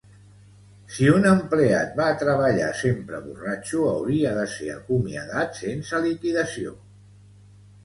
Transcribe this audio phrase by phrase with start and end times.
[0.93, 6.77] Si un empleat va a treballar sempre borratxo hauria de ser acomiadat sense liquidació